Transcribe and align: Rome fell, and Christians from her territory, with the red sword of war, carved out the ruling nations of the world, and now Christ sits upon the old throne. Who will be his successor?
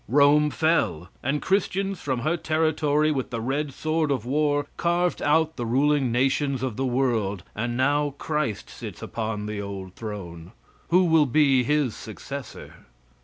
Rome 0.07 0.49
fell, 0.49 1.09
and 1.21 1.43
Christians 1.43 2.01
from 2.01 2.21
her 2.21 2.35
territory, 2.35 3.11
with 3.11 3.29
the 3.29 3.39
red 3.39 3.71
sword 3.71 4.09
of 4.09 4.25
war, 4.25 4.65
carved 4.75 5.21
out 5.21 5.57
the 5.57 5.65
ruling 5.67 6.11
nations 6.11 6.63
of 6.63 6.75
the 6.75 6.87
world, 6.87 7.43
and 7.55 7.77
now 7.77 8.15
Christ 8.17 8.67
sits 8.67 9.03
upon 9.03 9.45
the 9.45 9.61
old 9.61 9.93
throne. 9.93 10.53
Who 10.89 11.03
will 11.03 11.27
be 11.27 11.63
his 11.63 11.95
successor? 11.95 12.87